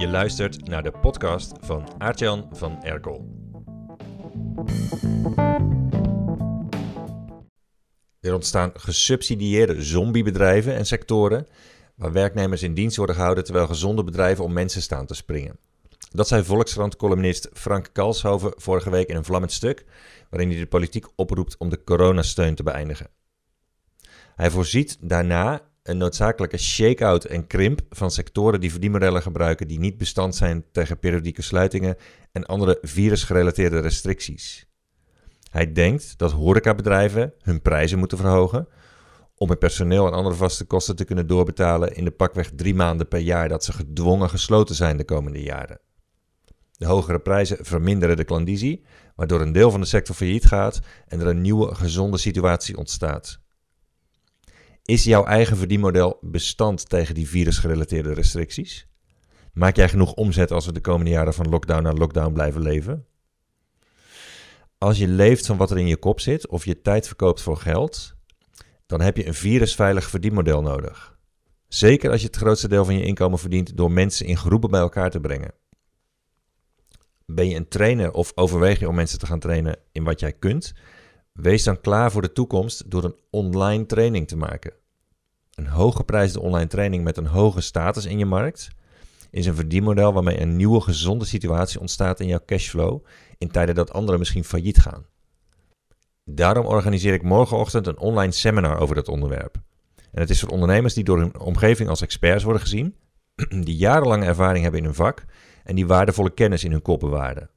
Je 0.00 0.08
luistert 0.08 0.68
naar 0.68 0.82
de 0.82 0.90
podcast 0.90 1.52
van 1.60 1.88
Aartjan 1.98 2.48
van 2.52 2.82
Erkel. 2.82 3.28
Er 8.20 8.34
ontstaan 8.34 8.70
gesubsidieerde 8.74 9.82
zombiebedrijven 9.82 10.74
en 10.74 10.86
sectoren 10.86 11.46
waar 11.94 12.12
werknemers 12.12 12.62
in 12.62 12.74
dienst 12.74 12.96
worden 12.96 13.14
gehouden 13.14 13.44
terwijl 13.44 13.66
gezonde 13.66 14.04
bedrijven 14.04 14.44
om 14.44 14.52
mensen 14.52 14.82
staan 14.82 15.06
te 15.06 15.14
springen. 15.14 15.58
Dat 16.10 16.28
zei 16.28 16.44
Volkskrant-columnist 16.44 17.48
Frank 17.52 17.88
Kalshoven 17.92 18.52
vorige 18.56 18.90
week 18.90 19.08
in 19.08 19.16
een 19.16 19.24
vlammend 19.24 19.52
stuk, 19.52 19.84
waarin 20.30 20.50
hij 20.50 20.58
de 20.58 20.66
politiek 20.66 21.06
oproept 21.16 21.56
om 21.58 21.68
de 21.68 21.84
coronasteun 21.84 22.54
te 22.54 22.62
beëindigen. 22.62 23.10
Hij 24.36 24.50
voorziet 24.50 24.98
daarna 25.00 25.69
een 25.90 25.96
noodzakelijke 25.96 26.58
shake-out 26.58 27.24
en 27.24 27.46
krimp 27.46 27.80
van 27.90 28.10
sectoren 28.10 28.60
die 28.60 28.70
verdienmodellen 28.70 29.22
gebruiken 29.22 29.68
die 29.68 29.78
niet 29.78 29.98
bestand 29.98 30.36
zijn 30.36 30.64
tegen 30.72 30.98
periodieke 30.98 31.42
sluitingen 31.42 31.96
en 32.32 32.46
andere 32.46 32.78
virusgerelateerde 32.82 33.80
restricties. 33.80 34.66
Hij 35.50 35.72
denkt 35.72 36.18
dat 36.18 36.32
horecabedrijven 36.32 37.32
hun 37.42 37.62
prijzen 37.62 37.98
moeten 37.98 38.18
verhogen 38.18 38.68
om 39.34 39.50
het 39.50 39.58
personeel 39.58 40.06
en 40.06 40.12
andere 40.12 40.34
vaste 40.34 40.64
kosten 40.64 40.96
te 40.96 41.04
kunnen 41.04 41.26
doorbetalen 41.26 41.94
in 41.94 42.04
de 42.04 42.10
pakweg 42.10 42.50
drie 42.56 42.74
maanden 42.74 43.08
per 43.08 43.20
jaar 43.20 43.48
dat 43.48 43.64
ze 43.64 43.72
gedwongen 43.72 44.30
gesloten 44.30 44.74
zijn 44.74 44.96
de 44.96 45.04
komende 45.04 45.42
jaren. 45.42 45.80
De 46.72 46.86
hogere 46.86 47.18
prijzen 47.18 47.64
verminderen 47.64 48.16
de 48.16 48.24
klandizie, 48.24 48.84
waardoor 49.16 49.40
een 49.40 49.52
deel 49.52 49.70
van 49.70 49.80
de 49.80 49.86
sector 49.86 50.14
failliet 50.14 50.44
gaat 50.44 50.80
en 51.06 51.20
er 51.20 51.26
een 51.26 51.40
nieuwe 51.40 51.74
gezonde 51.74 52.18
situatie 52.18 52.76
ontstaat. 52.76 53.40
Is 54.84 55.04
jouw 55.04 55.24
eigen 55.24 55.56
verdienmodel 55.56 56.18
bestand 56.20 56.88
tegen 56.88 57.14
die 57.14 57.28
virusgerelateerde 57.28 58.12
restricties? 58.12 58.88
Maak 59.52 59.76
jij 59.76 59.88
genoeg 59.88 60.12
omzet 60.12 60.50
als 60.50 60.66
we 60.66 60.72
de 60.72 60.80
komende 60.80 61.10
jaren 61.10 61.34
van 61.34 61.48
lockdown 61.48 61.82
naar 61.82 61.94
lockdown 61.94 62.32
blijven 62.32 62.62
leven? 62.62 63.06
Als 64.78 64.98
je 64.98 65.08
leeft 65.08 65.46
van 65.46 65.56
wat 65.56 65.70
er 65.70 65.78
in 65.78 65.86
je 65.86 65.96
kop 65.96 66.20
zit 66.20 66.48
of 66.48 66.64
je 66.64 66.80
tijd 66.80 67.06
verkoopt 67.06 67.40
voor 67.40 67.56
geld, 67.56 68.14
dan 68.86 69.00
heb 69.00 69.16
je 69.16 69.26
een 69.26 69.34
virusveilig 69.34 70.10
verdienmodel 70.10 70.62
nodig. 70.62 71.18
Zeker 71.68 72.10
als 72.10 72.20
je 72.20 72.26
het 72.26 72.36
grootste 72.36 72.68
deel 72.68 72.84
van 72.84 72.94
je 72.94 73.04
inkomen 73.04 73.38
verdient 73.38 73.76
door 73.76 73.92
mensen 73.92 74.26
in 74.26 74.36
groepen 74.36 74.70
bij 74.70 74.80
elkaar 74.80 75.10
te 75.10 75.20
brengen. 75.20 75.54
Ben 77.26 77.48
je 77.48 77.56
een 77.56 77.68
trainer 77.68 78.12
of 78.12 78.32
overweeg 78.34 78.78
je 78.78 78.88
om 78.88 78.94
mensen 78.94 79.18
te 79.18 79.26
gaan 79.26 79.38
trainen 79.38 79.78
in 79.92 80.04
wat 80.04 80.20
jij 80.20 80.32
kunt? 80.32 80.72
Wees 81.32 81.64
dan 81.64 81.80
klaar 81.80 82.10
voor 82.10 82.22
de 82.22 82.32
toekomst 82.32 82.90
door 82.90 83.04
een 83.04 83.16
online 83.30 83.86
training 83.86 84.28
te 84.28 84.36
maken. 84.36 84.72
Een 85.54 85.66
hooggeprijsde 85.66 86.40
online 86.40 86.68
training 86.68 87.04
met 87.04 87.16
een 87.16 87.26
hoge 87.26 87.60
status 87.60 88.04
in 88.04 88.18
je 88.18 88.26
markt 88.26 88.70
is 89.30 89.46
een 89.46 89.54
verdienmodel 89.54 90.12
waarmee 90.12 90.40
een 90.40 90.56
nieuwe 90.56 90.80
gezonde 90.80 91.24
situatie 91.24 91.80
ontstaat 91.80 92.20
in 92.20 92.26
jouw 92.26 92.44
cashflow 92.46 93.04
in 93.38 93.50
tijden 93.50 93.74
dat 93.74 93.92
anderen 93.92 94.18
misschien 94.18 94.44
failliet 94.44 94.78
gaan. 94.78 95.06
Daarom 96.24 96.66
organiseer 96.66 97.14
ik 97.14 97.22
morgenochtend 97.22 97.86
een 97.86 97.98
online 97.98 98.32
seminar 98.32 98.78
over 98.78 98.94
dat 98.94 99.08
onderwerp. 99.08 99.56
En 100.12 100.20
het 100.20 100.30
is 100.30 100.40
voor 100.40 100.48
ondernemers 100.48 100.94
die 100.94 101.04
door 101.04 101.18
hun 101.18 101.40
omgeving 101.40 101.88
als 101.88 102.00
experts 102.00 102.44
worden 102.44 102.62
gezien, 102.62 102.96
die 103.64 103.76
jarenlange 103.76 104.24
ervaring 104.24 104.62
hebben 104.62 104.80
in 104.80 104.86
hun 104.86 104.94
vak 104.94 105.24
en 105.64 105.74
die 105.74 105.86
waardevolle 105.86 106.30
kennis 106.30 106.64
in 106.64 106.70
hun 106.70 106.82
kop 106.82 107.00
bewaren. 107.00 107.50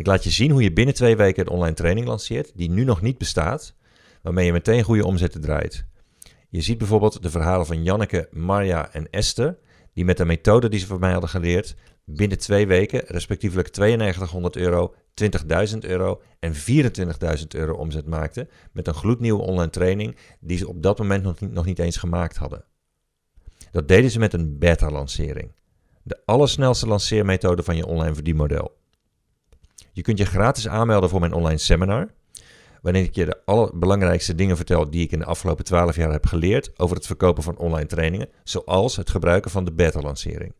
Ik 0.00 0.06
laat 0.06 0.24
je 0.24 0.30
zien 0.30 0.50
hoe 0.50 0.62
je 0.62 0.72
binnen 0.72 0.94
twee 0.94 1.16
weken 1.16 1.46
een 1.46 1.52
online 1.52 1.74
training 1.74 2.06
lanceert 2.06 2.52
die 2.54 2.70
nu 2.70 2.84
nog 2.84 3.02
niet 3.02 3.18
bestaat, 3.18 3.74
waarmee 4.22 4.46
je 4.46 4.52
meteen 4.52 4.82
goede 4.82 5.06
omzetten 5.06 5.40
draait. 5.40 5.84
Je 6.48 6.60
ziet 6.60 6.78
bijvoorbeeld 6.78 7.22
de 7.22 7.30
verhalen 7.30 7.66
van 7.66 7.82
Janneke, 7.82 8.28
Marja 8.30 8.92
en 8.92 9.10
Esther, 9.10 9.58
die 9.94 10.04
met 10.04 10.16
de 10.16 10.24
methode 10.24 10.68
die 10.68 10.80
ze 10.80 10.86
van 10.86 11.00
mij 11.00 11.12
hadden 11.12 11.30
geleerd, 11.30 11.76
binnen 12.04 12.38
twee 12.38 12.66
weken 12.66 13.02
respectievelijk 13.06 13.76
9200 13.76 14.56
euro, 14.56 14.94
20.000 15.72 15.78
euro 15.78 16.22
en 16.38 16.54
24.000 16.54 17.46
euro 17.48 17.74
omzet 17.74 18.06
maakten 18.06 18.48
met 18.72 18.86
een 18.86 18.94
gloednieuwe 18.94 19.42
online 19.42 19.70
training 19.70 20.16
die 20.40 20.58
ze 20.58 20.68
op 20.68 20.82
dat 20.82 20.98
moment 20.98 21.40
nog 21.52 21.64
niet, 21.64 21.78
eens 21.78 21.96
gemaakt 21.96 22.36
hadden. 22.36 22.64
Dat 23.70 23.88
deden 23.88 24.10
ze 24.10 24.18
met 24.18 24.32
een 24.32 24.58
beta-lancering. 24.58 25.52
De 26.02 26.20
allersnelste 26.24 26.86
lanceermethode 26.86 27.62
van 27.62 27.76
je 27.76 27.86
online 27.86 28.14
verdienmodel. 28.14 28.78
Je 29.92 30.02
kunt 30.02 30.18
je 30.18 30.24
gratis 30.24 30.68
aanmelden 30.68 31.10
voor 31.10 31.20
mijn 31.20 31.32
online 31.32 31.58
seminar, 31.58 32.08
waarin 32.82 33.04
ik 33.04 33.14
je 33.14 33.24
de 33.24 33.44
allerbelangrijkste 33.44 34.34
dingen 34.34 34.56
vertel 34.56 34.90
die 34.90 35.02
ik 35.02 35.12
in 35.12 35.18
de 35.18 35.24
afgelopen 35.24 35.64
12 35.64 35.96
jaar 35.96 36.12
heb 36.12 36.26
geleerd 36.26 36.78
over 36.78 36.96
het 36.96 37.06
verkopen 37.06 37.42
van 37.42 37.56
online 37.56 37.86
trainingen, 37.86 38.28
zoals 38.44 38.96
het 38.96 39.10
gebruiken 39.10 39.50
van 39.50 39.64
de 39.64 39.72
beta-lancering. 39.72 40.54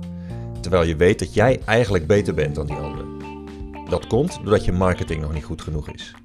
terwijl 0.61 0.83
je 0.83 0.95
weet 0.95 1.19
dat 1.19 1.33
jij 1.33 1.59
eigenlijk 1.65 2.07
beter 2.07 2.33
bent 2.33 2.55
dan 2.55 2.65
die 2.65 2.75
ander. 2.75 2.92
Dat 3.93 4.07
komt 4.07 4.39
doordat 4.43 4.65
je 4.65 4.71
marketing 4.71 5.21
nog 5.21 5.33
niet 5.33 5.43
goed 5.43 5.61
genoeg 5.61 5.89
is. 5.89 6.15